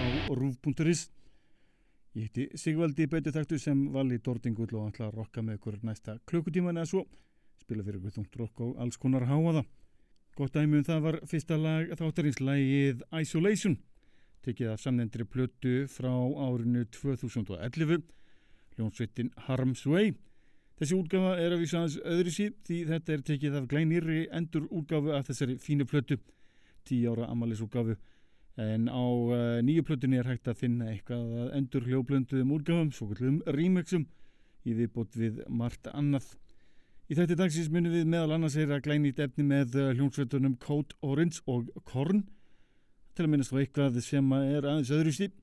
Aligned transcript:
á 0.00 0.32
rúf.is. 0.32 1.08
Ég 2.14 2.26
heiti 2.26 2.48
Sigvaldi 2.58 3.06
Bötutaktu 3.06 3.58
sem 3.58 3.84
vali 3.92 4.18
Dordingull 4.18 4.72
og 4.74 4.88
ætla 4.90 5.08
að 5.08 5.18
rokka 5.20 5.42
með 5.44 5.58
ykkur 5.58 5.76
næsta 5.86 6.16
klukkutíman 6.26 6.80
eða 6.80 6.90
svo. 6.90 7.02
Spila 7.60 7.84
fyrir 7.86 8.00
ykkur 8.00 8.16
þungt 8.16 8.38
rokk 8.40 8.62
og 8.66 8.80
alls 8.82 8.98
konar 8.98 9.28
háaða. 9.28 9.62
Gott 10.38 10.56
dæmi 10.56 10.80
um 10.80 10.86
það 10.86 11.04
var 11.06 11.20
fyrsta 11.30 11.58
lag 11.60 11.92
þáttarins 12.00 12.40
lagið 12.40 13.04
Isolation. 13.20 13.76
Tekið 14.42 14.72
af 14.72 14.80
samnendri 14.80 15.26
plötu 15.28 15.84
frá 15.92 16.10
árinu 16.10 16.86
2011. 16.88 18.02
Ljónsveitin 18.78 19.30
Harm's 19.46 19.84
Way. 19.86 20.14
Þessi 20.80 20.96
útgafa 20.96 21.34
er 21.36 21.52
að 21.52 21.60
vísa 21.60 21.82
aðeins 21.82 21.98
öðru 22.08 22.32
síð 22.32 22.54
því 22.64 22.76
þetta 22.88 23.12
er 23.12 23.24
tekið 23.28 23.56
af 23.58 23.66
glænirri 23.68 24.20
endur 24.32 24.64
útgafu 24.72 25.12
af 25.12 25.26
þessari 25.28 25.58
fínu 25.60 25.84
plötu 25.84 26.16
tíu 26.88 27.12
ára 27.12 27.28
amalisúgafu 27.28 27.98
en 28.58 28.88
á 28.90 29.02
uh, 29.02 29.60
nýju 29.62 29.84
plötunni 29.86 30.18
er 30.18 30.28
hægt 30.28 30.48
að 30.50 30.62
finna 30.64 30.90
eitthvað 30.90 31.26
að 31.44 31.52
endur 31.58 31.86
hljóblönduðum 31.86 32.54
úrgafum, 32.56 32.90
svo 32.94 33.10
kallum 33.12 33.40
remixum 33.46 34.06
í 34.66 34.74
viðbót 34.76 35.16
við 35.16 35.42
margt 35.48 35.86
annað. 35.92 36.26
Í 37.10 37.16
þetta 37.18 37.38
dagsins 37.40 37.70
munum 37.72 37.94
við 37.94 38.10
meðal 38.10 38.36
annars 38.36 38.56
er 38.60 38.70
að 38.74 38.84
glænýtt 38.86 39.22
efni 39.22 39.46
með 39.46 39.78
uh, 39.78 39.92
hljómsveitunum 39.94 40.58
Code 40.62 40.98
Orange 41.02 41.42
og 41.50 41.70
Korn 41.88 42.26
til 43.14 43.26
að 43.26 43.32
minnast 43.32 43.54
á 43.54 43.60
eitthvað 43.60 44.02
sem 44.04 44.34
er 44.38 44.66
aðeins 44.66 44.92
öðru 44.94 45.14
stíp 45.14 45.38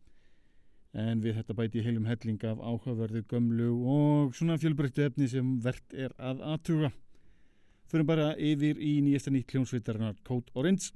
en 0.98 1.20
við 1.22 1.36
þetta 1.38 1.56
bæti 1.58 1.84
heilum 1.86 2.08
helling 2.08 2.44
af 2.48 2.62
áhugaverðu 2.62 3.24
gömlu 3.30 3.68
og 3.92 4.38
svona 4.38 4.58
fjölbreyttu 4.62 5.04
efni 5.06 5.28
sem 5.30 5.58
verðt 5.62 5.94
er 5.94 6.16
að 6.18 6.42
aðtuga. 6.54 6.94
Förum 7.88 8.08
bara 8.08 8.32
yfir 8.36 8.80
í 8.84 8.98
nýjasta 9.04 9.32
nýtt 9.32 9.54
hljómsveitarinnar 9.54 10.18
Code 10.28 10.52
Orange 10.58 10.92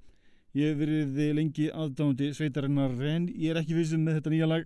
Ég 0.51 0.75
verið 0.75 1.15
lengi 1.31 1.69
aðdándi 1.71 2.33
sveitarinnar 2.35 2.91
en 3.07 3.29
ég 3.31 3.53
er 3.53 3.61
ekki 3.61 3.75
vissum 3.77 4.01
með 4.03 4.17
þetta 4.17 4.31
nýja 4.33 4.49
lag. 4.51 4.65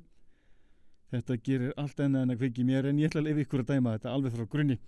Þetta 1.14 1.38
gerir 1.46 1.76
allt 1.78 2.00
enna 2.02 2.24
en 2.26 2.34
að 2.34 2.40
kveiki 2.42 2.66
mér 2.66 2.88
en 2.90 2.98
ég 2.98 3.12
ætla 3.12 3.22
að 3.22 3.28
lefa 3.30 3.44
ykkur 3.44 3.62
að 3.62 3.70
dæma 3.70 3.94
þetta 3.94 4.14
alveg 4.16 4.34
frá 4.34 4.48
grunni. 4.50 4.80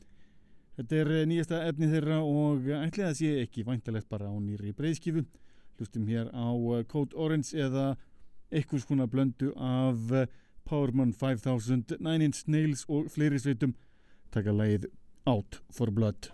Þetta 0.77 0.97
er 1.03 1.11
nýjasta 1.29 1.61
efni 1.69 1.91
þeirra 1.91 2.17
og 2.25 2.65
ætla 2.79 3.11
að 3.11 3.19
sé 3.19 3.29
ekki 3.43 3.65
væntalegt 3.67 4.09
bara 4.09 4.29
á 4.29 4.35
nýri 4.41 4.73
breyðskifu. 4.77 5.21
Hlustum 5.77 6.09
hér 6.09 6.33
á 6.33 6.49
Code 6.89 7.13
Orange 7.13 7.53
eða 7.53 7.91
eitthvað 8.49 8.87
skona 8.87 9.05
blöndu 9.05 9.53
af 9.53 10.01
Powerman 10.65 11.13
5000, 11.13 11.99
Nine 12.01 12.25
Inch 12.25 12.41
Nails 12.49 12.87
og 12.89 13.11
fleiri 13.13 13.37
sveitum. 13.37 13.77
Takka 14.33 14.49
lagið 14.49 14.89
Out 15.29 15.61
for 15.69 15.93
Blood. 15.93 16.33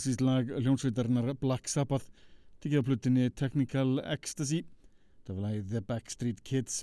klassísk 0.00 0.22
lag 0.24 0.48
hljónsveitarnar 0.48 1.34
Black 1.36 1.68
Sabbath 1.68 2.06
tekið 2.64 2.80
á 2.80 2.84
plutinni 2.86 3.24
Technical 3.36 3.98
Ecstasy. 4.00 4.62
Þetta 5.20 5.34
var 5.34 5.42
lagið 5.44 5.66
The 5.74 5.82
Backstreet 5.84 6.38
Kids. 6.40 6.78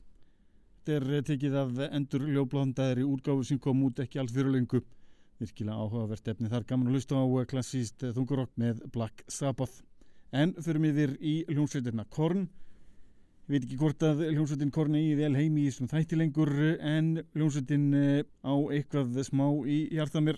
Þetta 0.86 1.16
er 1.16 1.24
tekið 1.26 1.56
af 1.58 1.80
endur 1.88 2.28
ljóblandaðri 2.28 3.08
úrgáfu 3.08 3.48
sem 3.48 3.58
kom 3.58 3.82
út 3.88 4.04
ekki 4.04 4.22
alls 4.22 4.36
fyrir 4.36 4.54
lengu 4.54 4.84
virkilega 5.42 5.80
áhugavert 5.82 6.30
efni 6.30 6.52
þar 6.52 6.68
gaman 6.70 6.92
að 6.92 7.00
hlusta 7.00 7.18
á 7.18 7.26
eh, 7.26 7.48
klassíst 7.50 8.06
eh, 8.06 8.14
þungurokk 8.14 8.54
með 8.54 8.86
Black 8.94 9.26
Sabbath. 9.26 9.82
En 10.30 10.54
förum 10.62 10.86
yfir 10.92 11.18
í 11.18 11.40
hljónsveitarna 11.50 12.06
Korn. 12.14 12.46
Ég 13.48 13.56
veit 13.56 13.66
ekki 13.66 13.80
hvort 13.82 14.06
að 14.06 14.28
hljómsveitin 14.28 14.76
Korni 14.76 15.08
í 15.08 15.18
Þjálfheimi 15.18 15.66
í 15.66 15.74
svona 15.74 15.96
þætti 15.96 16.22
lengur 16.22 16.54
eh, 16.54 16.78
en 16.86 17.16
hljómsveitin 17.34 17.90
á 18.46 18.54
eitthvað 18.78 19.24
smá 19.26 19.48
í 19.66 19.88
hjarta 19.96 20.22
mér. 20.22 20.38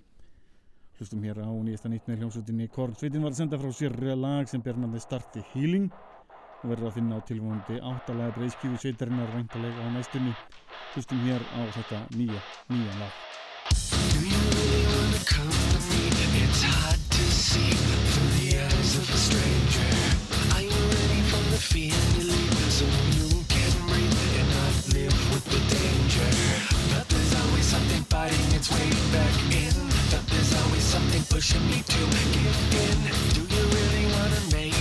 Hlustum 0.99 1.21
hér 1.23 1.37
á 1.39 1.47
nýjastan 1.47 1.93
eitt 1.95 2.07
með 2.11 2.17
hljómsutinni 2.19 2.65
Korn 2.75 2.91
Sveitin 2.99 3.23
var 3.23 3.31
að 3.31 3.37
senda 3.37 3.55
frá 3.61 3.69
sér 3.71 3.93
lag 4.19 4.49
sem 4.51 4.59
ber 4.59 4.75
nafni 4.75 4.99
Starti 4.99 5.39
Healing 5.53 5.85
og 6.59 6.65
verður 6.73 6.89
að 6.89 6.97
finna 6.97 7.15
á 7.15 7.27
tilvonandi 7.29 7.77
áttalega 7.79 8.35
breyðskjöfu 8.35 8.81
sveitarinnar 8.81 9.31
væntalega 9.31 9.79
á 9.79 9.87
næstunni. 9.95 10.33
Hlustum 10.91 11.23
hér 11.23 11.39
á 11.55 11.61
þetta 11.77 12.01
nýja, 12.19 12.41
nýja 12.67 12.97
lag. 12.99 13.15
Do 14.11 14.19
you 14.27 14.43
really 14.59 14.83
wanna 14.91 15.23
come 15.23 15.55
with 15.71 15.87
me? 15.87 16.43
It's 16.43 16.63
hard 16.67 16.99
to 17.15 17.23
see 17.31 17.71
through 17.79 18.31
the 18.43 18.59
eyes 18.59 18.91
of 18.99 19.07
a 19.07 19.19
stranger 19.23 19.91
Are 20.51 20.63
you 20.67 20.79
ready 20.99 21.21
for 21.31 21.43
the 21.55 21.61
fear 21.63 21.95
you 22.19 22.27
leave 22.27 22.59
so 22.75 22.83
you 23.15 23.29
can 23.47 23.71
breathe 23.87 24.19
and 24.35 24.49
not 24.51 24.75
live 24.99 25.17
with 25.31 25.45
the 25.47 25.61
danger? 25.79 26.29
But 26.91 27.07
there's 27.07 27.33
always 27.39 27.67
something 27.71 28.03
fighting 28.11 28.49
its 28.51 28.67
way 28.67 28.89
back 29.15 29.35
in 29.63 29.78
There's 30.09 30.53
always 30.63 30.83
something 30.83 31.23
pushing 31.29 31.65
me 31.67 31.83
to 31.83 31.99
give 32.33 32.73
in. 32.73 32.99
Do 33.35 33.41
you 33.55 33.61
really 33.69 34.05
wanna 34.11 34.41
make? 34.51 34.78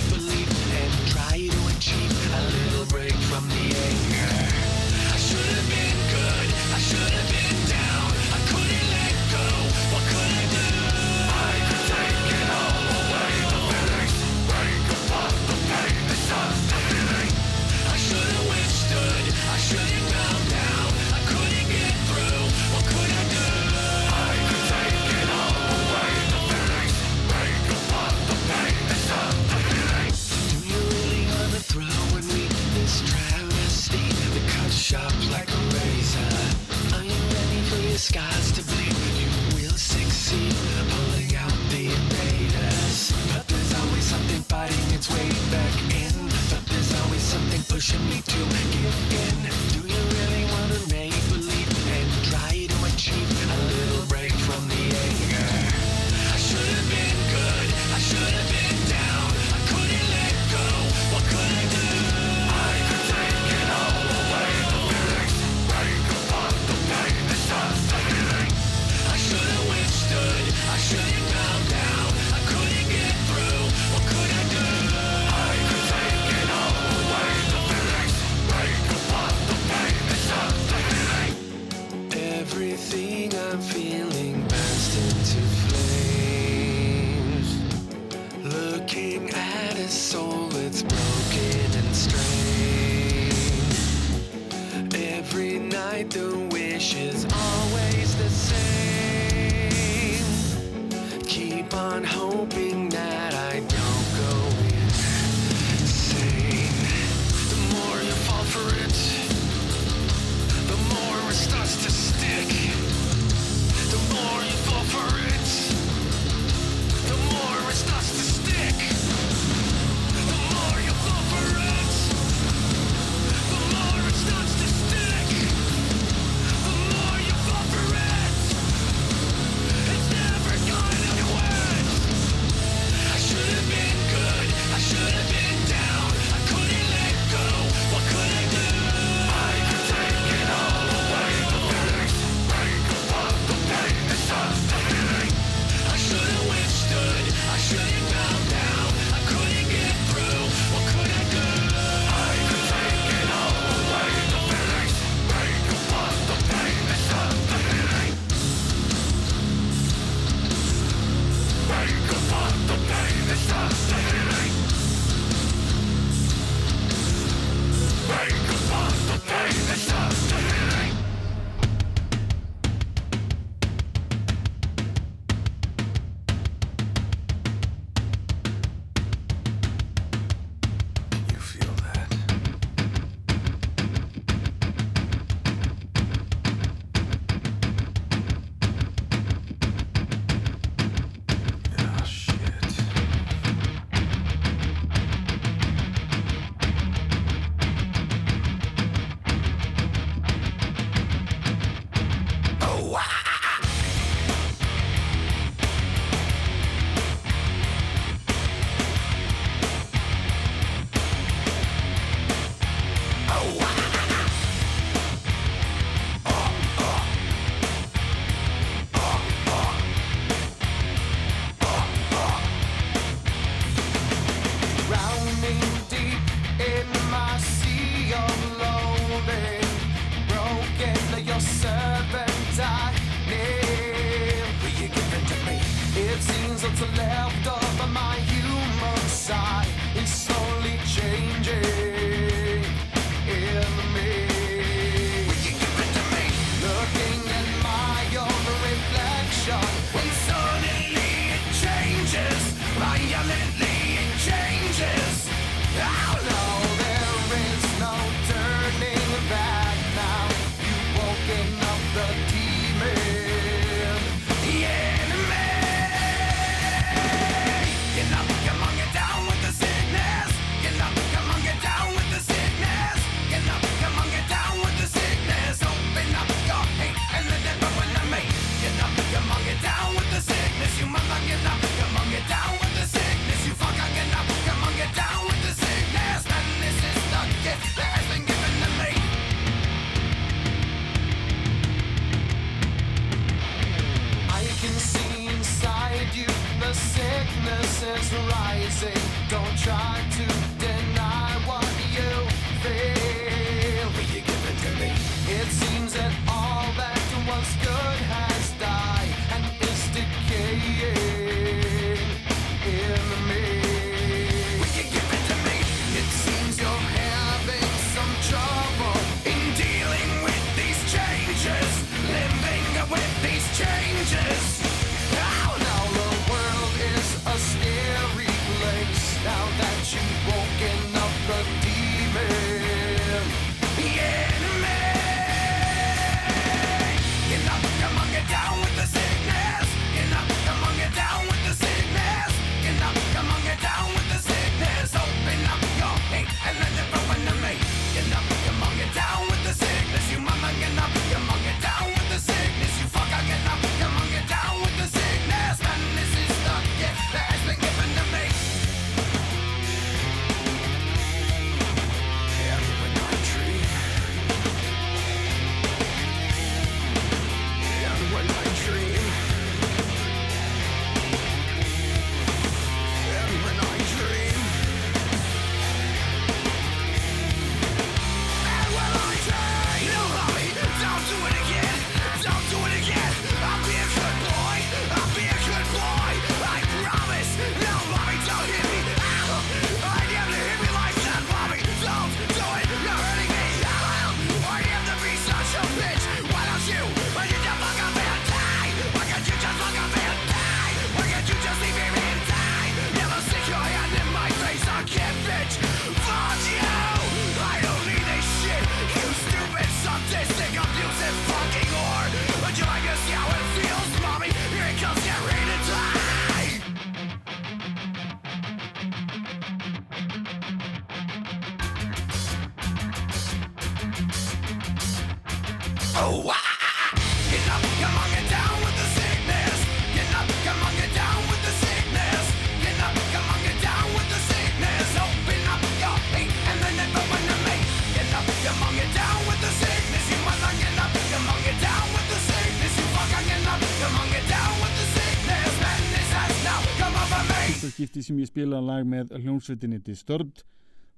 sem 448.08 448.18
ég 448.23 448.30
spilaði 448.30 448.68
lag 448.71 448.88
með 448.88 449.12
hljómsveitinni 449.21 449.82
Disturbed. 449.84 450.42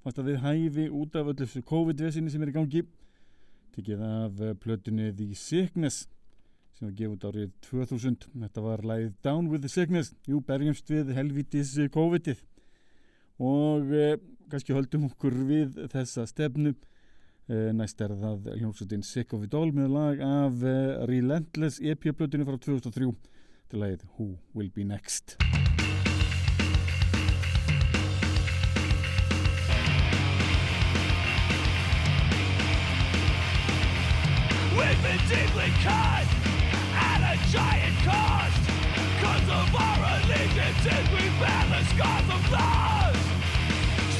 Fannst 0.01 0.21
að 0.21 0.31
þið 0.31 0.41
hæfi 0.45 0.87
út 0.97 1.19
af 1.19 1.29
öllu 1.29 1.45
þessu 1.45 1.61
COVID-vesinni 1.67 2.33
sem 2.33 2.41
er 2.41 2.51
í 2.53 2.55
gangi. 2.55 2.81
Tekið 3.75 4.03
af 4.07 4.41
eh, 4.41 4.57
plötunni 4.59 5.11
The 5.13 5.29
Sickness 5.37 6.07
sem 6.81 6.89
var 6.89 6.95
gefið 6.97 7.11
út 7.13 7.25
árið 7.29 7.49
2000 7.67 8.23
þetta 8.41 8.61
var 8.65 8.81
lagið 8.89 9.11
Down 9.21 9.49
with 9.51 9.61
the 9.61 9.69
Sickness. 9.69 10.15
Jú, 10.25 10.41
bergjumst 10.41 10.89
við 10.89 11.11
helvitis 11.13 11.75
eh, 11.77 11.91
COVID-ið. 11.93 12.41
Og 13.41 13.93
eh, 13.93 14.15
kannski 14.49 14.73
höldum 14.73 15.05
okkur 15.11 15.37
við 15.45 15.77
þessa 15.93 16.25
stefnu. 16.29 16.73
Eh, 17.51 17.69
næst 17.75 18.01
er 18.01 18.15
það 18.17 18.49
hljómsveitin 18.55 19.05
Sick 19.05 19.33
of 19.37 19.45
It 19.45 19.53
All 19.57 19.73
með 19.75 19.93
lag 19.93 20.25
af 20.25 20.65
eh, 20.65 21.05
Relentless 21.09 21.81
EP-plötunni 21.83 22.47
frá 22.47 22.57
2003 22.57 23.13
til 23.71 23.85
lagið 23.85 24.09
Who 24.17 24.33
Will 24.55 24.73
Be 24.73 24.87
Next. 24.87 25.37
We've 34.77 35.03
been 35.03 35.19
deeply 35.27 35.69
cut 35.83 36.25
at 36.95 37.19
a 37.33 37.51
giant 37.51 37.97
cost. 38.05 38.61
Cause 39.21 39.47
of 39.49 39.75
our 39.75 39.99
allegiances 40.15 41.05
we 41.11 41.29
bear 41.39 41.63
the 41.69 41.83
scars 41.91 42.27
of 42.29 42.51
loss 42.51 43.17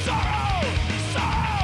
Sorrow, 0.04 0.62
sorrow. 1.12 1.61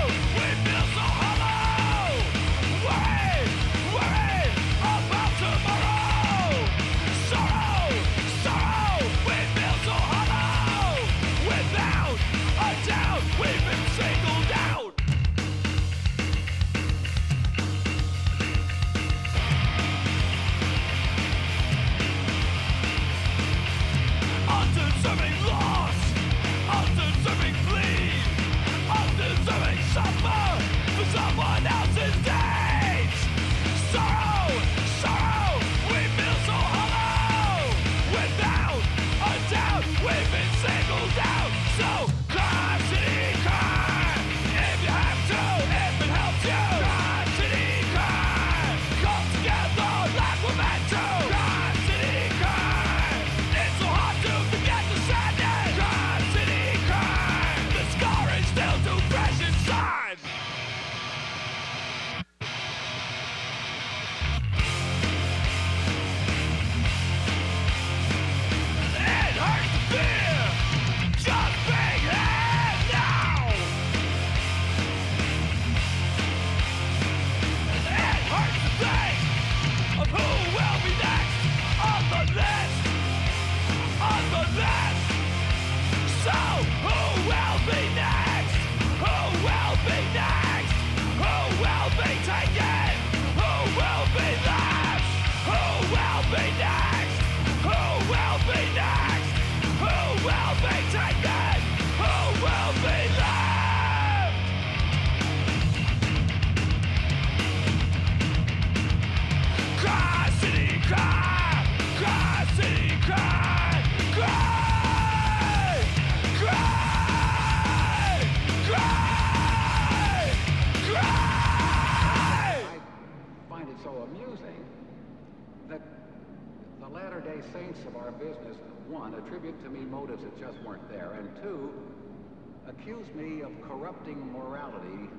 accuse 132.88 133.14
me 133.14 133.42
of 133.42 133.50
corrupting 133.68 134.32
morality, 134.32 135.10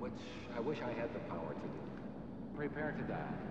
which 0.00 0.12
I 0.54 0.60
wish 0.60 0.78
I 0.82 0.92
had 0.92 1.14
the 1.14 1.20
power 1.20 1.54
to 1.54 1.60
do. 1.60 1.80
Prepare 2.54 2.92
to 2.92 3.02
die. 3.04 3.50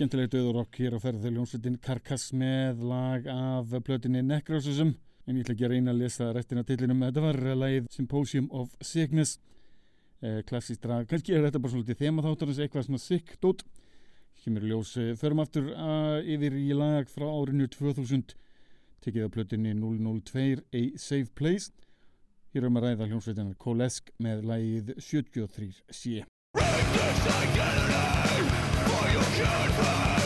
Skemmtilegt 0.00 0.32
auðurokk 0.32 0.78
hér 0.80 0.94
á 0.96 0.98
ferðu 1.02 1.28
ljónsveitin 1.28 1.74
Karkass 1.84 2.30
með 2.32 2.78
lag 2.88 3.26
af 3.28 3.68
plötinni 3.84 4.22
Necrosusum 4.24 4.94
en 5.28 5.36
ég 5.36 5.44
ætla 5.44 5.52
ekki 5.52 5.66
að 5.66 5.74
reyna 5.74 5.92
að 5.92 6.00
lesa 6.00 6.28
restina 6.32 6.64
tillinum 6.64 7.04
þetta 7.04 7.24
var 7.26 7.36
lagið 7.60 7.90
Symposium 7.92 8.46
of 8.48 8.72
Sickness. 8.80 9.36
Eh, 10.24 10.40
klassíst 10.48 10.80
drag, 10.80 11.04
kannski 11.10 11.36
er 11.36 11.44
þetta 11.44 11.60
bara 11.60 11.72
svolítið 11.74 12.00
þema 12.00 12.24
þáttarins 12.24 12.60
eitthvað 12.64 12.86
svona 12.86 13.02
sick 13.04 13.36
dót. 13.44 13.60
Kemur 14.40 14.64
ljós, 14.70 14.94
eh, 14.96 15.12
förum 15.20 15.44
aftur 15.44 15.68
að, 15.68 16.24
yfir 16.32 16.56
í 16.56 16.72
lag 16.72 17.04
frá 17.12 17.28
árinu 17.28 17.68
2000 17.68 18.32
tekið 19.04 19.28
á 19.28 19.34
plötinni 19.36 19.76
002 19.76 20.64
A 20.72 20.96
Safe 20.96 21.28
Place. 21.34 21.76
Hér 22.54 22.64
erum 22.64 22.80
að 22.80 22.88
ræða 22.88 23.12
hljónsveitinar 23.12 23.60
Kolesk 23.60 24.08
með 24.16 24.48
lagið 24.48 24.96
73 24.96 25.84
C. 25.92 26.24
Completely 26.56 28.69
you 29.12 29.18
could 29.18 29.72
find. 29.74 30.19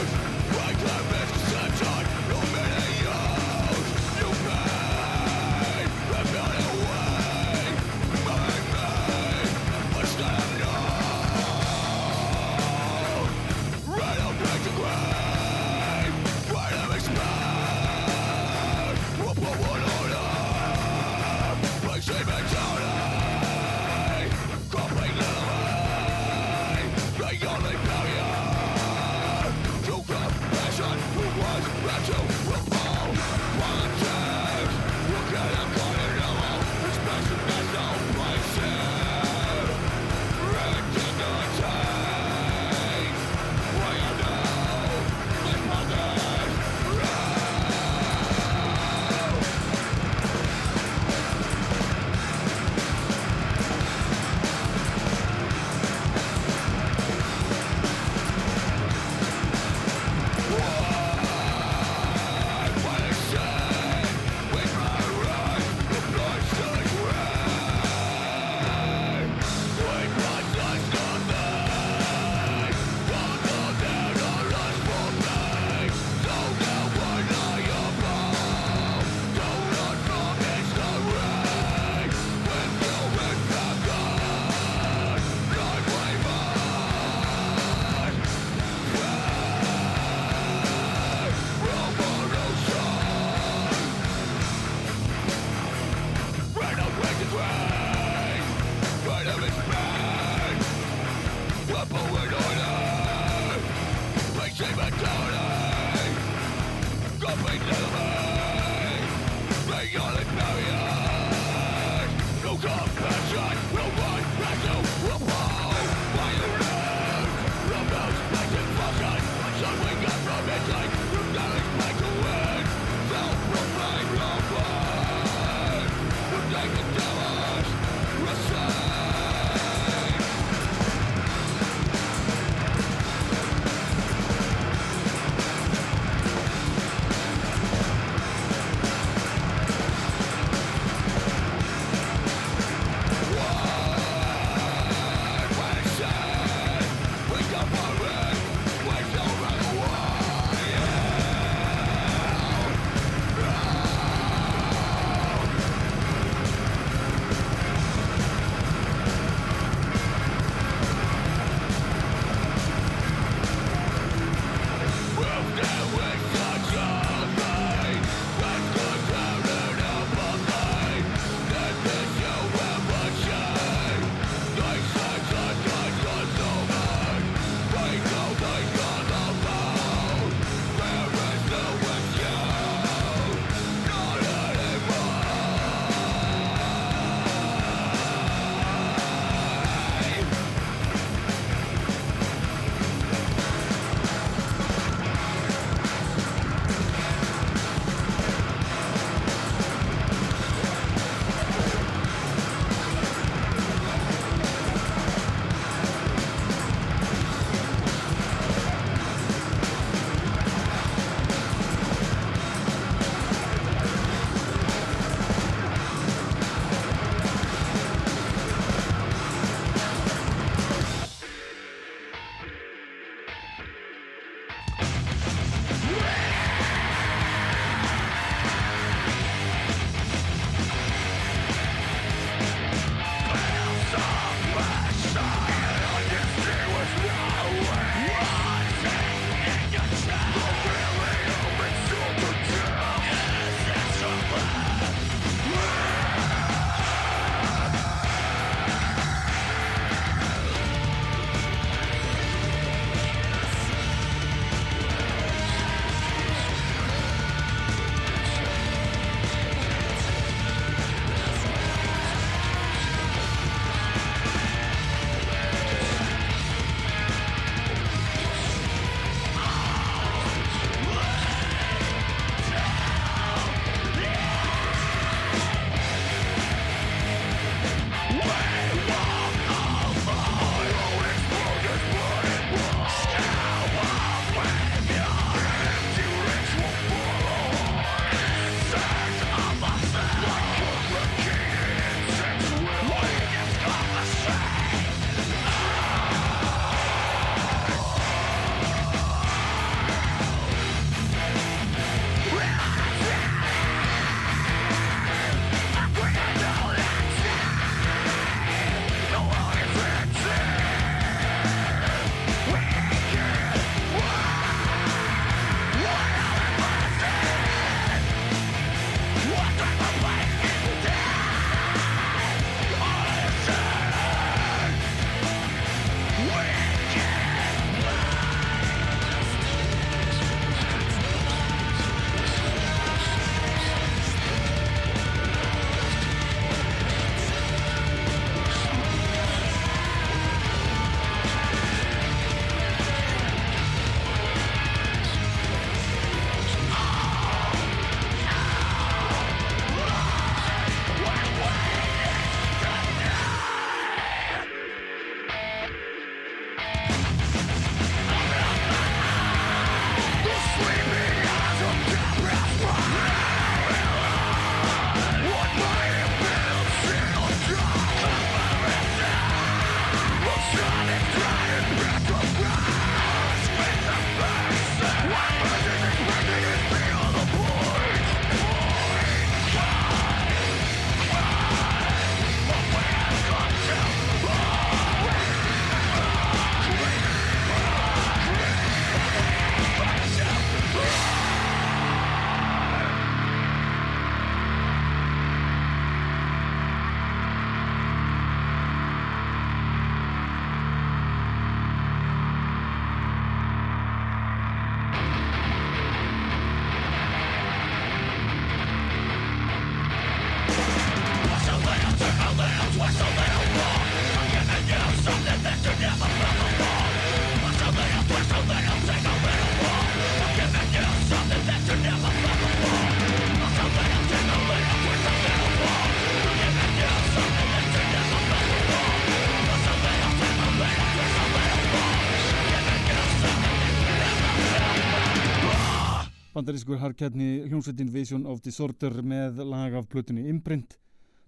Bandarískur 436.45 436.77
harkjarni 436.77 437.47
hljómsveitin 437.49 437.89
Vision 437.89 438.27
of 438.29 438.43
Disorder 438.45 438.99
með 439.01 439.39
lag 439.49 439.73
af 439.79 439.87
plötunni 439.89 440.27
Imprint. 440.29 440.75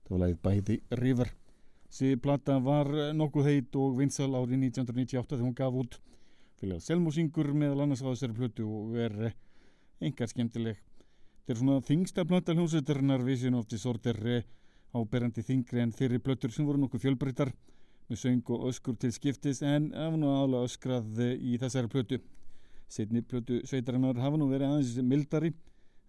Það 0.05 0.11
var 0.13 0.21
lagið 0.21 0.43
bæði 0.45 0.77
River. 1.01 1.31
Þessi 1.89 2.19
plata 2.21 2.59
var 2.61 2.91
nokkuð 3.17 3.49
heit 3.49 3.79
og 3.81 3.95
vinsal 3.97 4.29
árið 4.37 4.67
1998 4.67 5.31
þegar 5.31 5.47
hún 5.47 5.57
gaf 5.57 5.79
út 5.81 5.97
fyrir 6.61 7.55
meðal 7.57 7.87
annars 7.87 8.05
á 8.05 8.13
þessari 8.13 8.37
plötu 8.37 8.69
og 8.69 8.99
er 9.01 9.33
engar 10.05 10.29
skemmtileg. 10.29 10.77
Þetta 10.77 11.55
er 11.55 11.63
svona 11.63 11.81
þingsta 11.89 12.29
plata 12.29 12.53
hljómsveitarinnar 12.53 13.25
Vision 13.25 13.57
of 13.57 13.73
Disorder 13.73 14.21
áberandi 14.93 15.49
þingri 15.49 15.81
en 15.81 15.97
þeirri 15.97 16.21
plötur 16.21 16.53
sem 16.53 16.69
voru 16.69 16.85
nokkuð 16.85 17.07
fjölbreyttar 17.07 17.55
með 18.11 18.21
söng 18.21 18.53
og 18.53 18.69
öskur 18.69 19.01
til 19.01 19.17
skiptis 19.17 19.65
en 19.65 19.95
af 19.97 20.21
nú 20.21 20.29
aðalega 20.29 20.69
öskrað 20.69 21.29
í 21.41 21.57
þessari 21.57 21.89
plötu. 21.89 22.21
Setni 22.89 23.23
plötu 23.23 23.61
sveitarinnar 23.67 24.19
hafa 24.23 24.39
nú 24.39 24.47
verið 24.51 24.71
aðeins 24.71 24.95
mildari 25.03 25.53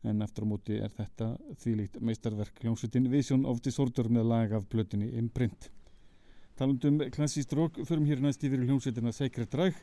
en 0.05 0.21
aftur 0.21 0.45
á 0.45 0.51
móti 0.51 0.78
er 0.78 0.93
þetta 0.93 1.32
þvílíkt 1.63 1.97
meistarverk 2.05 2.61
hljómsveitin 2.61 3.09
Vision 3.11 3.45
of 3.49 3.63
Disorder 3.65 4.09
með 4.13 4.30
lag 4.30 4.53
af 4.53 4.67
plötunni 4.69 5.09
Imprint. 5.17 5.71
Talandum 6.57 7.01
klassíst 7.13 7.53
rock 7.57 7.82
förum 7.86 8.05
hér 8.09 8.21
næst 8.21 8.45
yfir 8.45 8.63
hljómsveitina 8.65 9.13
Sacred 9.13 9.49
Drag 9.53 9.78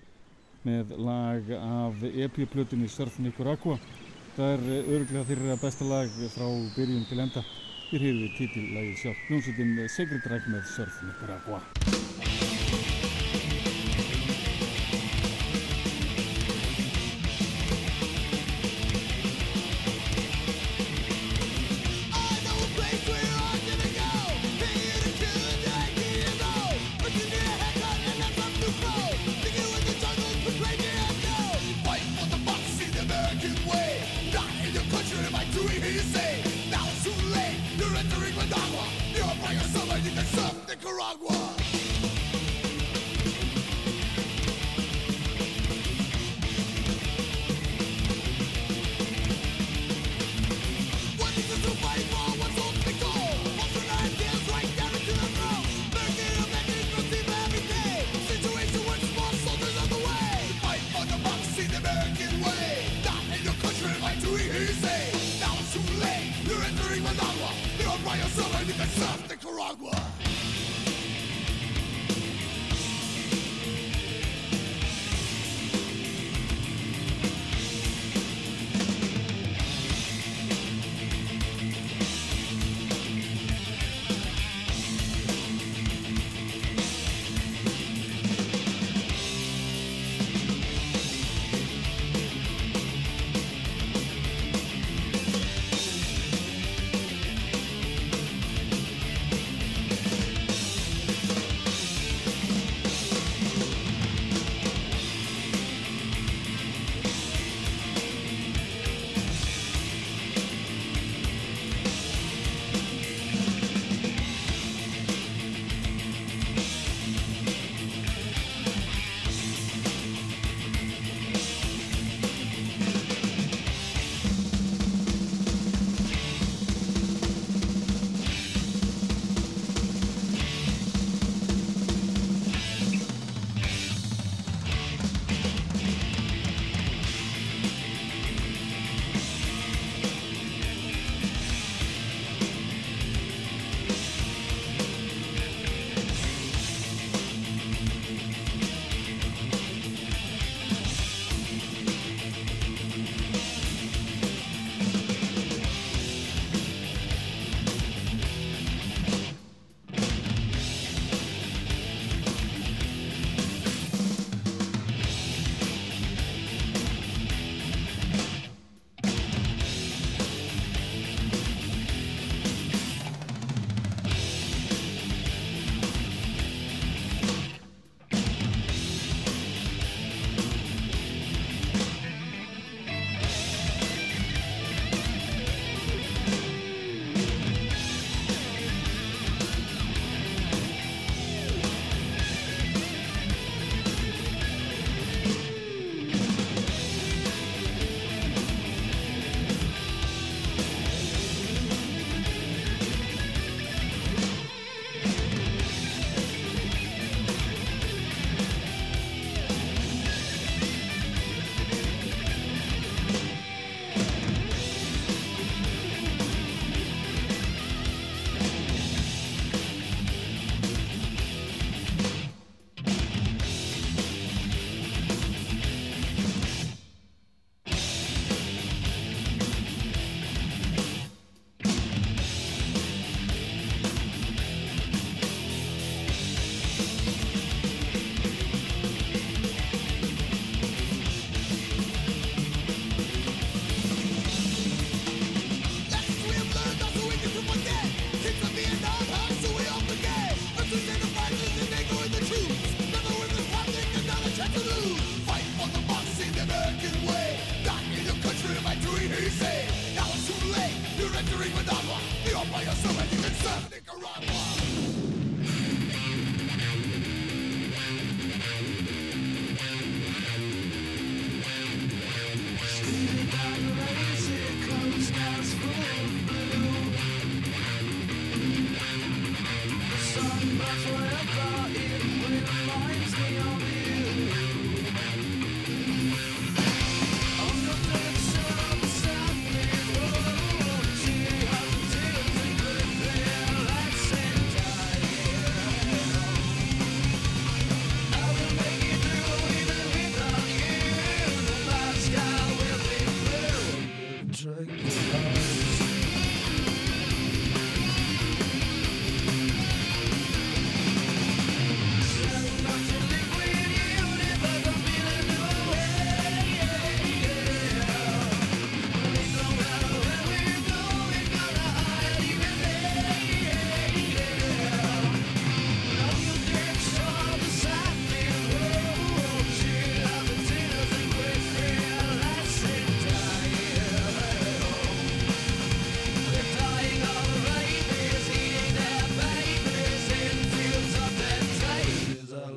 með 0.64 0.95
lag 0.99 1.51
af 1.59 2.07
EP-plötunni 2.09 2.88
Surf 2.88 3.18
Nicaragua. 3.22 3.76
Það 4.34 4.55
er 4.55 4.64
öruglega 4.97 5.26
þeirra 5.28 5.59
besta 5.62 5.86
lag 5.86 6.16
frá 6.34 6.47
byrjun 6.78 7.07
til 7.11 7.20
enda. 7.26 7.45
Hér 7.90 8.07
hefur 8.09 8.22
við 8.22 8.38
titillagið 8.38 9.03
sjálf 9.03 9.26
hljómsveitin 9.28 9.76
Sacred 9.86 10.24
Drag 10.26 10.49
með 10.51 10.66
Surf 10.72 11.03
Nicaragua. 11.07 12.34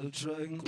Hljómsveitin 0.08 0.62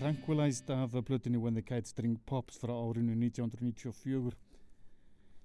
Tranquilized 0.00 0.70
af 0.70 1.04
plötunni 1.04 1.38
When 1.38 1.54
the 1.54 1.62
Kite 1.62 1.88
String 1.88 2.20
Pops 2.26 2.56
frá 2.58 2.72
árinu 2.72 3.12
1994. 3.12 4.32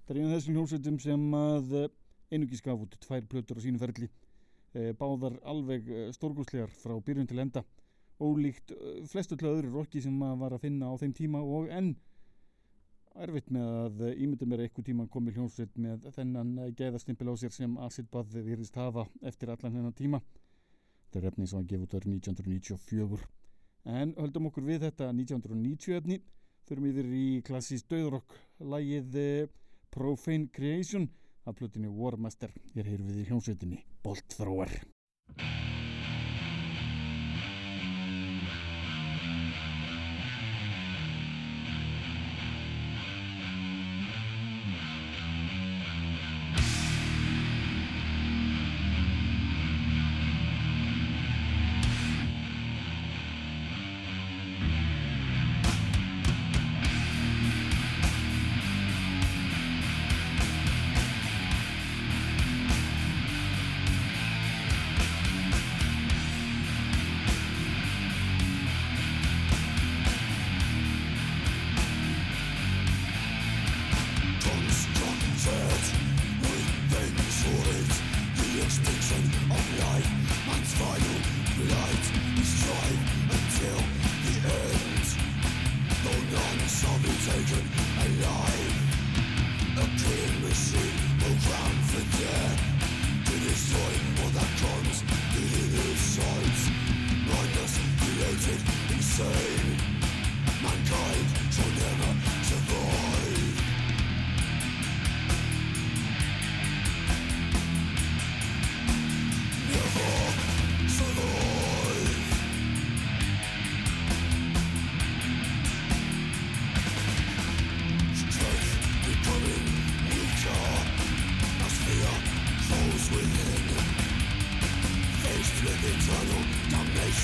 Það 0.06 0.14
er 0.14 0.20
einu 0.20 0.30
af 0.30 0.32
þessum 0.38 0.56
hljómsveitum 0.56 0.96
sem 1.04 1.26
að 1.36 1.74
eh, 1.76 1.90
einungis 2.32 2.64
gaf 2.64 2.86
út 2.86 2.96
tvær 3.04 3.26
plötur 3.28 3.60
á 3.60 3.64
sínu 3.66 3.82
ferli. 3.82 4.08
Eh, 4.72 4.94
Báðar 4.96 5.36
alveg 5.44 5.92
eh, 5.92 6.08
stórgúslegar 6.16 6.72
frá 6.72 6.96
byrjun 6.96 7.28
til 7.28 7.44
enda. 7.44 7.66
Ólíkt 8.16 8.72
flestu 9.12 9.36
til 9.36 9.52
öðru 9.52 9.76
rocki 9.76 10.00
sem 10.00 10.16
maður 10.16 10.42
var 10.46 10.56
að 10.56 10.64
finna 10.64 10.88
á 10.88 10.94
þeim 11.04 11.12
tíma 11.20 11.44
og 11.44 11.68
enn 11.68 11.92
erfitt 13.28 13.52
með 13.52 13.72
að 13.84 14.04
ímynda 14.14 14.48
mér 14.48 14.64
eitthvað 14.64 14.88
tíma 14.88 15.10
komi 15.12 15.36
hljómsveit 15.36 15.76
með 15.76 16.08
þennan 16.16 16.72
gæðastimpil 16.80 17.28
á 17.28 17.34
sér 17.36 17.52
sem 17.52 17.76
Acid 17.76 18.08
Bath 18.08 18.32
virðist 18.32 18.80
hafa 18.80 19.04
eftir 19.20 19.52
allan 19.52 19.76
þennan 19.76 20.00
tíma. 20.00 20.24
Þetta 21.10 21.20
er 21.20 21.34
efni 21.34 21.44
sem 21.44 21.60
var 21.60 21.74
gefið 21.74 21.90
út 21.90 21.98
árið 22.00 22.14
1994. 22.22 23.36
En 23.86 24.14
höldum 24.18 24.48
okkur 24.50 24.66
við 24.66 24.88
þetta 24.88 25.12
1990 25.12 25.98
efni. 26.00 26.18
Þurfum 26.66 26.88
yfir 26.90 27.12
í 27.14 27.26
klassísk 27.46 27.86
döðrokk 27.92 28.34
lagið 28.58 29.20
eh, 29.22 29.52
Profane 29.94 30.50
Creation 30.50 31.06
af 31.46 31.54
plötinu 31.60 31.94
Warmaster. 31.94 32.50
Hér 32.74 32.90
heyrum 32.90 33.12
við 33.12 33.22
í 33.22 33.28
hljómsveitinni 33.30 33.84
Bolt 34.02 34.34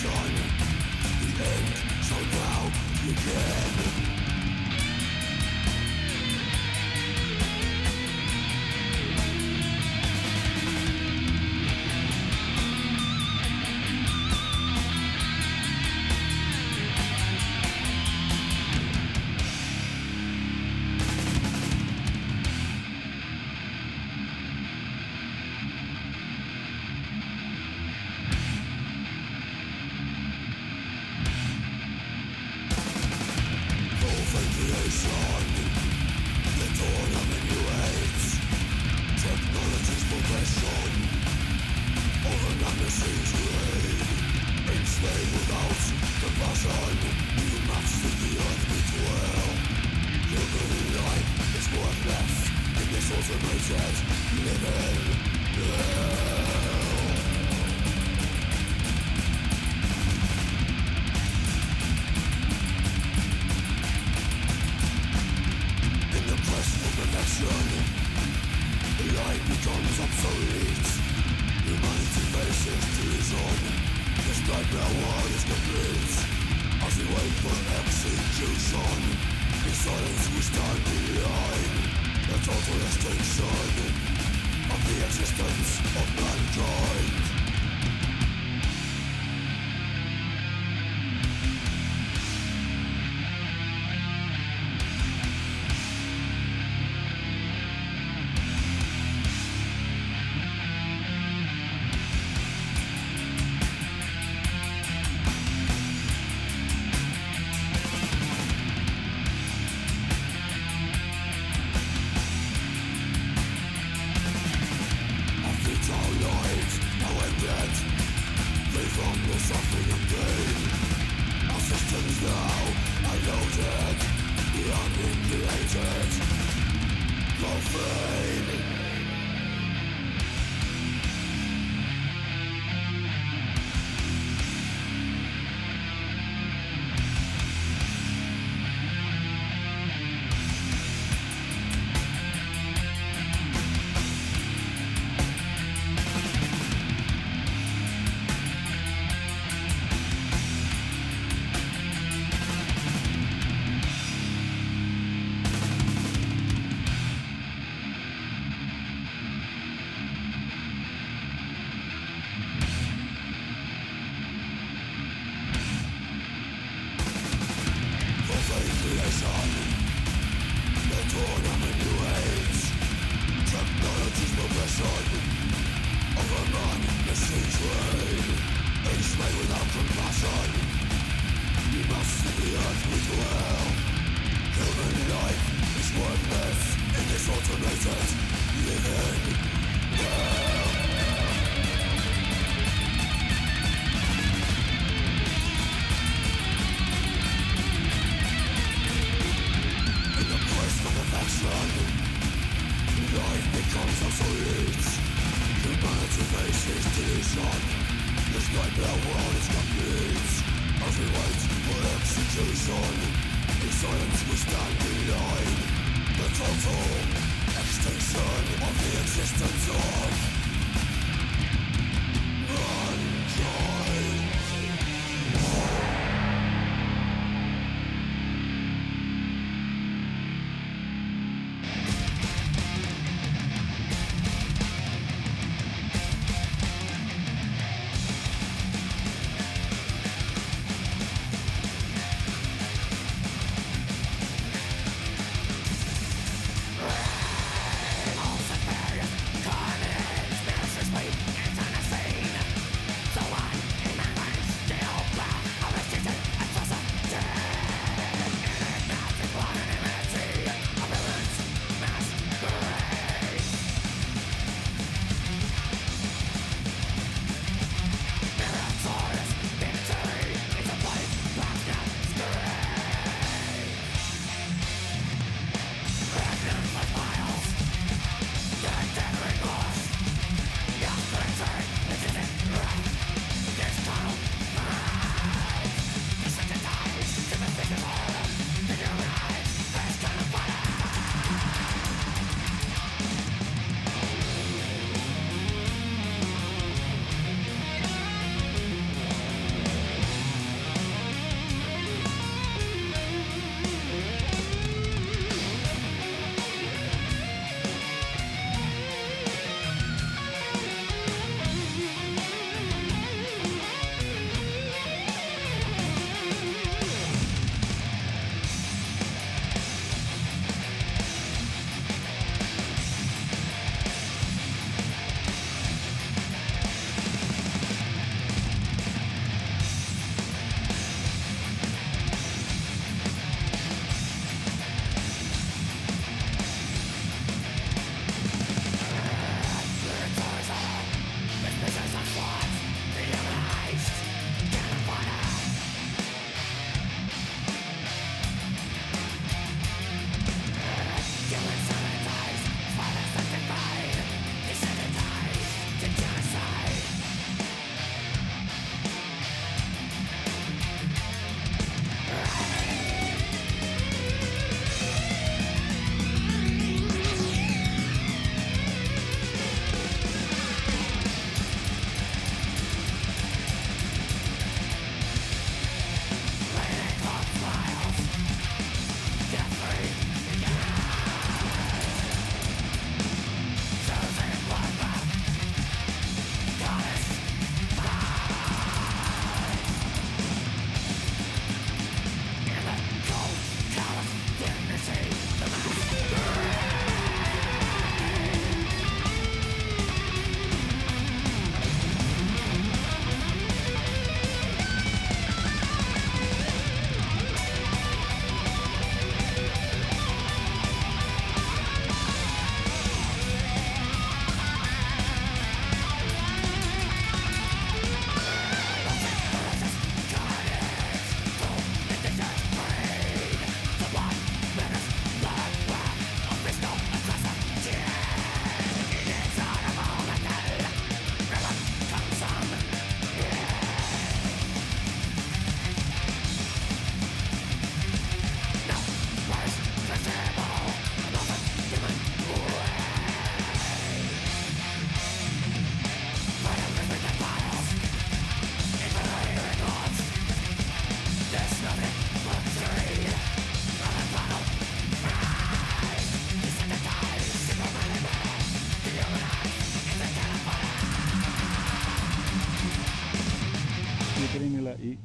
vision 0.03 0.35
The 1.21 1.45
end 1.45 2.05
shall 2.05 2.25
now 2.33 2.73
begin 3.03 4.12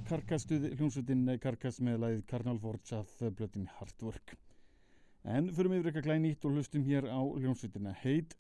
karkastuð 0.08 0.70
hljómsveitin 0.78 1.26
Karkas 1.44 1.82
með 1.84 1.98
lagið 2.00 2.22
Carnal 2.30 2.60
Forge 2.64 2.96
af 2.96 3.10
blötin 3.36 3.66
Hard 3.76 4.06
Work. 4.08 4.36
En 5.28 5.50
förum 5.52 5.76
yfir 5.76 5.90
eitthvað 5.90 6.06
glænýtt 6.08 6.48
og 6.48 6.56
hlustum 6.56 6.86
hér 6.88 7.10
á 7.12 7.20
hljómsveitina 7.20 7.92
Heid. 8.06 8.38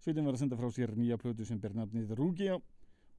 Sveitin 0.00 0.24
var 0.24 0.38
að 0.38 0.46
senda 0.46 0.56
frá 0.56 0.70
sér 0.72 0.96
nýja 0.96 1.20
plötu 1.20 1.44
sem 1.44 1.60
ber 1.60 1.76
nafnið 1.76 2.16
Rugia 2.16 2.56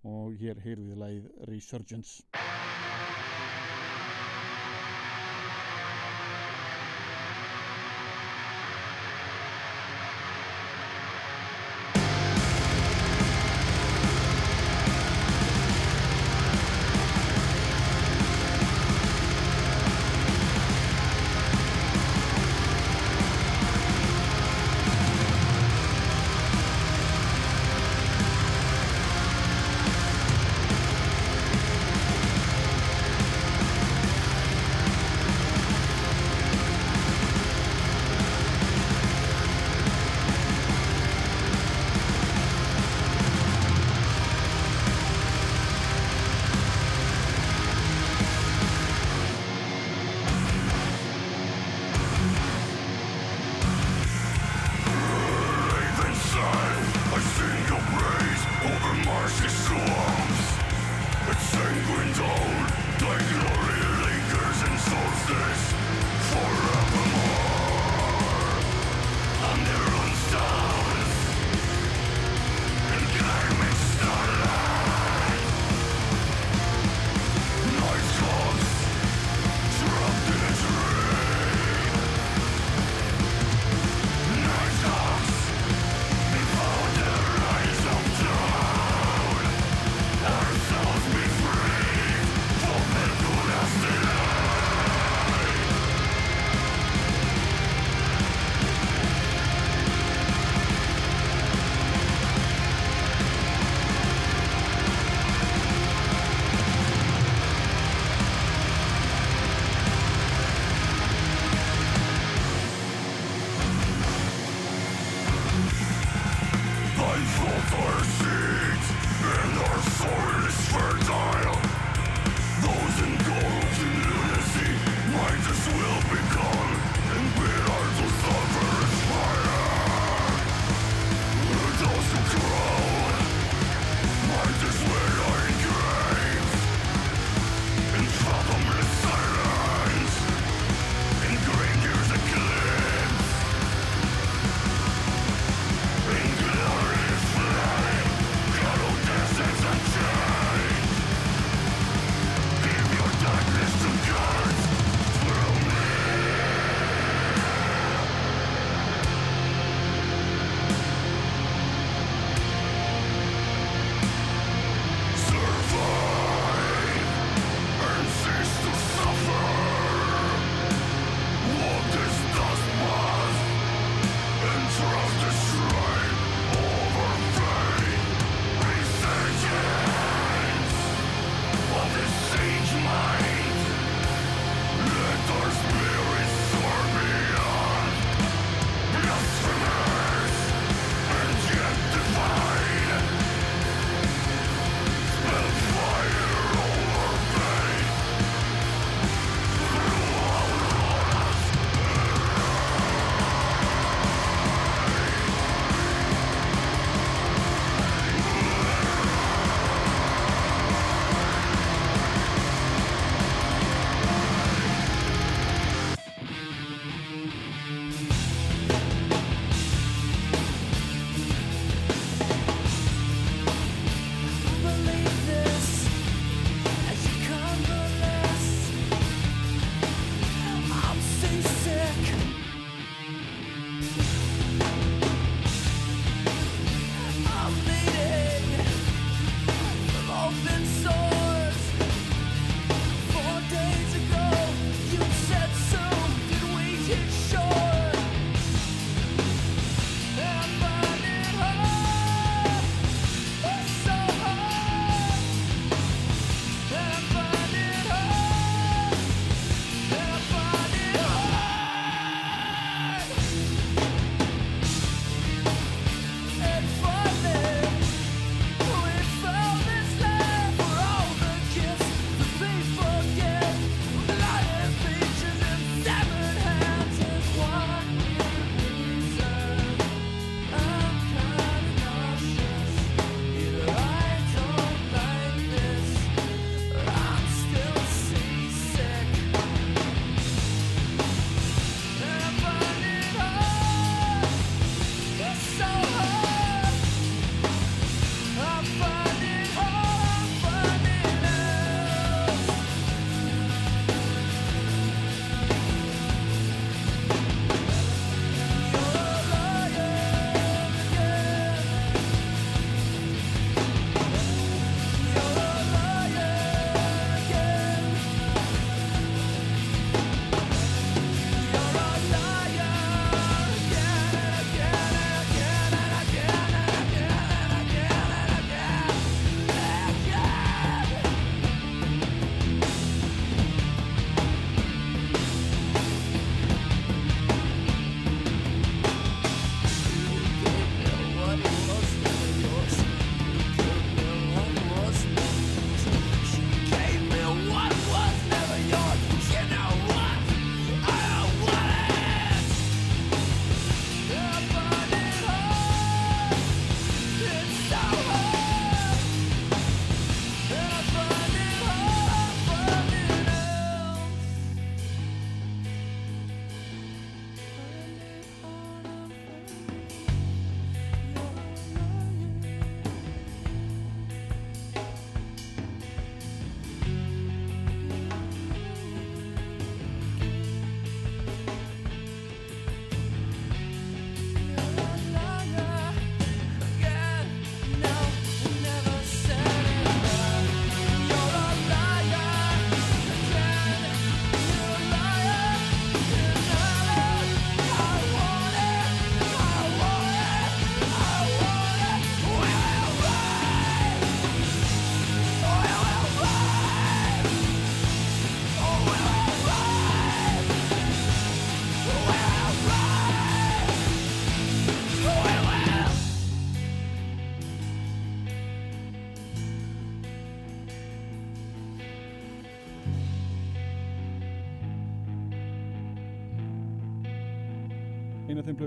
og 0.02 0.34
hér 0.42 0.66
lagið 0.98 1.30
Resurgence. 1.52 2.26
Resurgence 2.34 2.69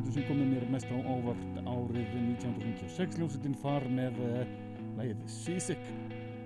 hljóðsveitu 0.03 0.19
sem 0.19 0.25
komið 0.27 0.49
mér 0.51 0.65
mest 0.73 0.89
á 0.91 0.99
ávart 0.99 1.59
árið 1.63 2.09
1956 2.19 3.19
hljóðsveitin 3.21 3.55
far 3.63 3.85
með 3.87 4.17
eh, 4.27 4.41
uh, 4.41 4.97
lægið 4.99 5.21
Seasick. 5.31 5.85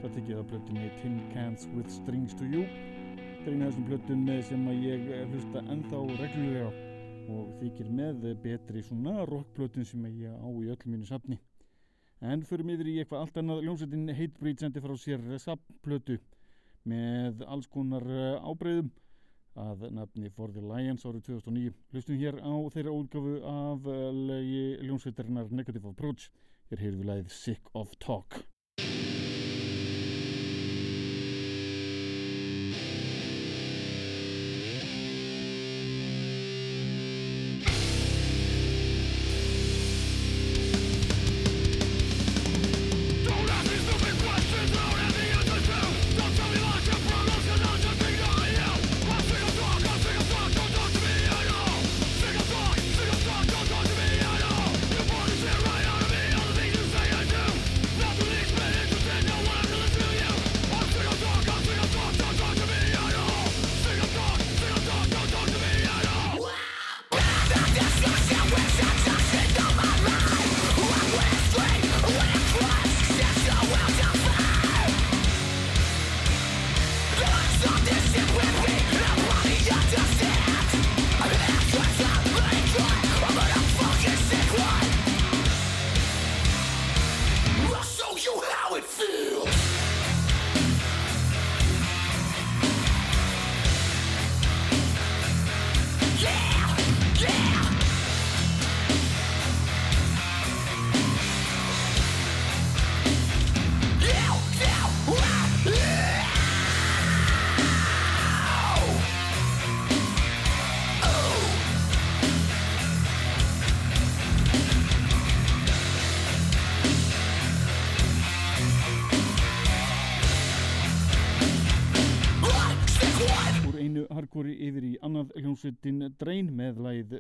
Það 0.03 0.13
tekið 0.17 0.37
á 0.37 0.49
blöttunni 0.51 0.91
Tin 1.01 1.15
Cans 1.33 1.65
with 1.73 1.89
Strings 1.89 2.35
to 2.37 2.45
You. 2.45 2.67
Það 3.41 3.49
er 3.49 3.55
einu 3.55 3.65
af 3.65 3.71
þessum 3.71 3.87
blöttum 3.89 4.27
sem 4.45 4.67
ég 4.83 5.09
eh, 5.09 5.23
hlusta 5.31 5.63
ennþá 5.73 6.03
reglulega 6.21 6.69
og 7.33 7.55
þykir 7.63 7.89
með 7.97 8.29
eh, 8.29 8.37
betri 8.45 8.85
svona 8.85 9.25
rockblöttum 9.31 9.89
sem 9.89 10.05
ég 10.11 10.37
á 10.37 10.49
í 10.53 10.69
öllum 10.75 10.93
mínu 10.93 11.09
safni. 11.09 11.41
En 12.21 12.45
fyrir 12.45 12.69
miður 12.69 12.93
í 12.93 12.99
eitthvað 13.01 13.25
allt 13.25 13.41
annað 13.41 13.65
hljóðsveitin 13.65 14.17
Hatebreed 14.21 14.61
sendi 14.61 14.85
frá 14.85 14.97
sér 15.01 15.25
safnblöttu 15.41 16.21
með 16.85 17.41
alls 17.49 17.73
konar 17.73 18.05
ábreyðum 18.45 18.93
að 19.57 19.87
nafni 19.97 20.31
For 20.37 20.53
the 20.55 20.65
Lions 20.65 21.07
árið 21.09 21.29
2009. 21.31 21.77
Hlustum 21.93 22.21
hér 22.21 22.41
á 22.45 22.55
þeirra 22.75 22.97
útgafu 22.97 23.39
af 23.53 23.89
eh, 23.93 24.03
legi 24.33 24.67
ljónsveitarinnar 24.89 25.53
Negative 25.53 25.93
Approach. 25.93 26.29
Hér 26.71 26.85
heyrðum 26.85 27.05
við 27.05 27.11
lagið 27.13 27.33
Sick 27.37 27.73
of 27.75 27.97
Talk. 28.03 28.43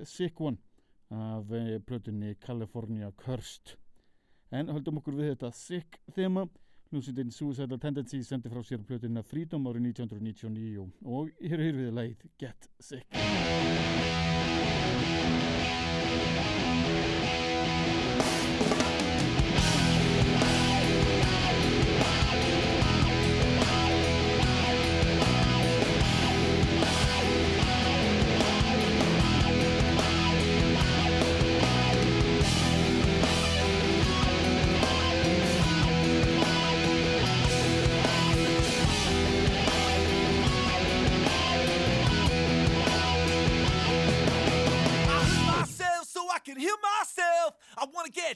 Sick 0.06 0.40
One 0.40 0.56
af 1.10 1.50
eh, 1.52 1.78
plötunni 1.86 2.34
California 2.34 3.10
Cursed. 3.10 3.76
En 4.50 4.70
höldum 4.70 5.00
okkur 5.00 5.18
við 5.18 5.34
þetta 5.34 5.52
Sick 5.54 6.00
þema. 6.14 6.46
Hljómsveitin 6.90 7.32
Suicidal 7.34 7.80
Tendency 7.82 8.22
sendi 8.22 8.50
frá 8.50 8.62
sér 8.62 8.84
plötunna 8.86 9.24
Freedom 9.26 9.66
árið 9.66 9.88
1999 9.90 10.86
og 11.02 11.32
hér 11.42 11.64
er 11.66 11.80
við 11.80 11.94
leið 11.98 12.28
Get 12.38 12.70
Sick. 12.78 13.10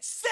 It's 0.03 0.30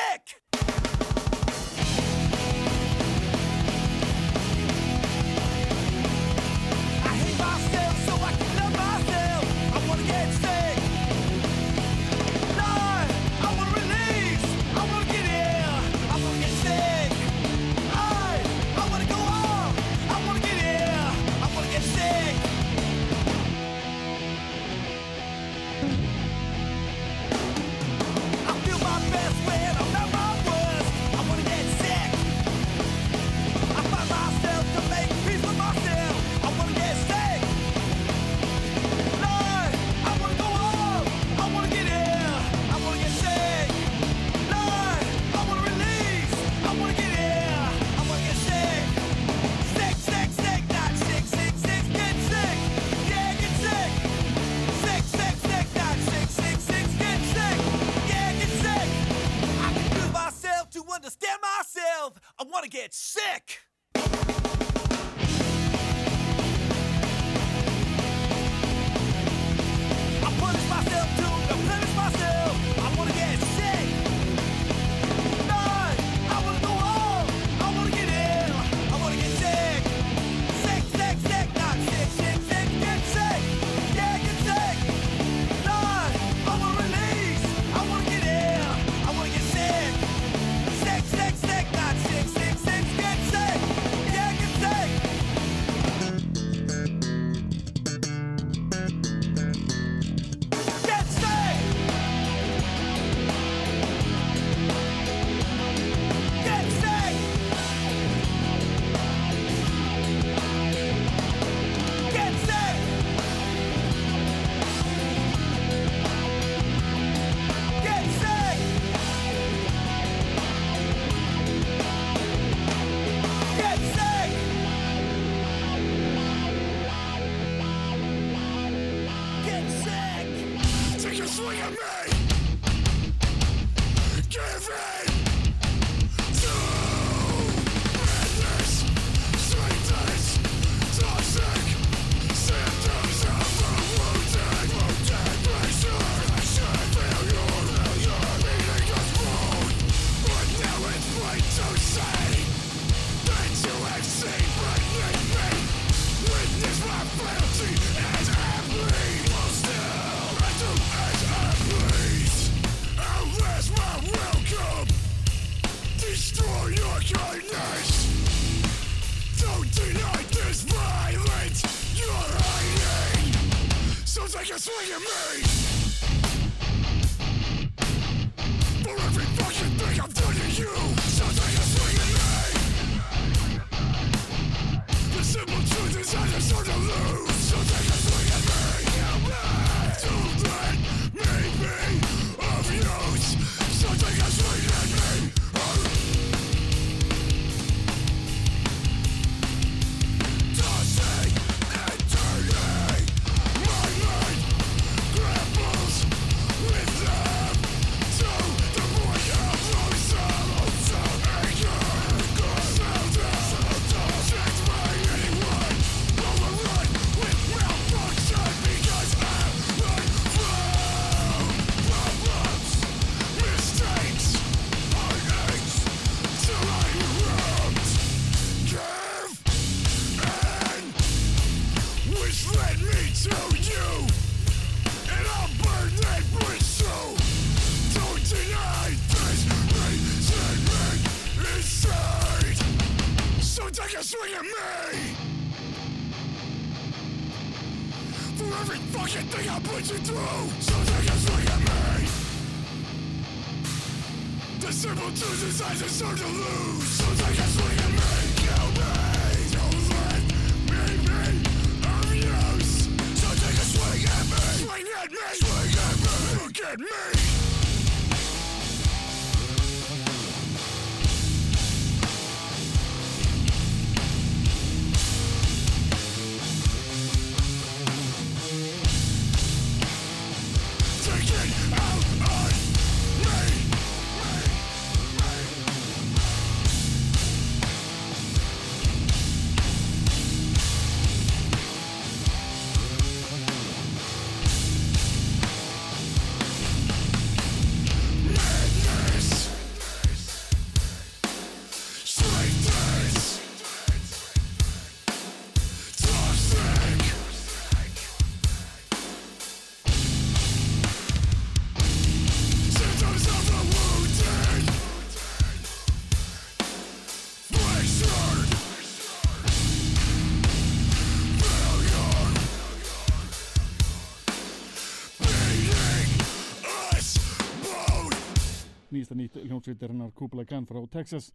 hljómsveitarinnar 329.68 330.14
Kubla 330.14 330.44
Khan 330.44 330.66
frá 330.66 330.80
Texas. 330.88 331.32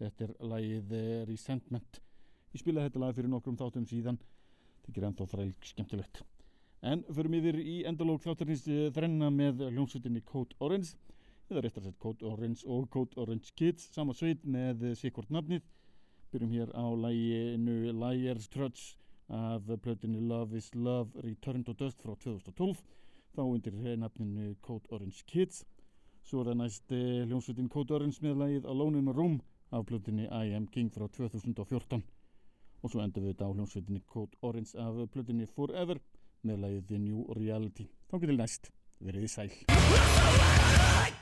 Þetta 0.00 0.24
er 0.24 0.30
lagið 0.42 0.92
eh, 0.92 1.24
Resentment. 1.28 2.00
Ég 2.50 2.60
spilaði 2.60 2.88
þetta 2.88 3.02
lag 3.02 3.14
fyrir 3.14 3.30
nokkrum 3.30 3.58
þáttum 3.60 3.86
síðan. 3.86 4.18
Þetta 4.86 5.00
er 5.00 5.06
ennþá 5.08 5.26
þræl 5.30 5.52
skemmtilegt. 5.62 6.22
En 6.82 7.04
förum 7.14 7.36
yfir 7.38 7.60
í 7.62 7.76
endalók 7.86 8.24
þáttarins 8.24 8.66
eh, 8.66 8.88
þrenna 8.96 9.30
með 9.30 9.62
hljómsveitinni 9.68 10.24
Code 10.26 10.58
Orange. 10.58 10.96
Eða 11.46 11.62
réttar 11.62 11.86
sett 11.86 11.98
Code 12.02 12.26
Orange 12.26 12.66
og 12.66 12.88
Code 12.90 13.20
Orange 13.22 13.54
Kids 13.54 13.86
sama 13.94 14.16
sveit 14.18 14.42
með 14.42 14.82
eh, 14.90 14.98
sikkvort 14.98 15.30
nafnið. 15.30 15.62
Byrjum 16.34 16.56
hér 16.56 16.74
á 16.74 16.84
laginu 16.90 17.94
Liar's 17.94 18.50
Trudge 18.50 18.96
af 19.30 19.70
plötinni 19.82 20.18
Love 20.26 20.58
is 20.58 20.72
Love 20.74 21.22
Return 21.22 21.62
to 21.66 21.74
Dust 21.74 22.02
frá 22.02 22.18
2012 22.18 22.82
þá 23.34 23.42
undir 23.46 23.78
nafninu 23.98 24.54
Code 24.62 24.90
Orange 24.90 25.22
Kids 25.26 25.64
Svo 26.26 26.40
er 26.42 26.48
það 26.50 26.56
næst 26.58 26.90
eh, 26.90 27.22
hljómsveitin 27.28 27.68
Orange 27.70 28.22
með 28.24 28.40
lagið 28.40 28.64
Alone 28.66 28.98
in 28.98 29.08
a 29.08 29.12
Room 29.14 29.36
af 29.70 29.84
plötunni 29.86 30.26
I 30.26 30.54
Am 30.56 30.66
King 30.66 30.90
frá 30.90 31.06
2014 31.06 32.02
og 32.82 32.90
svo 32.90 33.00
endur 33.00 33.22
við 33.22 33.34
þetta 33.34 33.46
á 33.46 33.54
hljómsveitinni 33.54 34.02
Code 34.10 34.34
Orange 34.42 34.74
af 34.74 34.98
plötunni 35.14 35.46
Forever 35.46 36.00
með 36.42 36.64
lagið 36.64 36.88
The 36.88 36.98
New 36.98 37.22
Reality. 37.38 37.86
Þá 38.10 38.18
getur 38.18 38.40
næst, 38.40 38.72
verið 38.98 39.28
þið 39.28 39.32
sæl. 39.36 41.15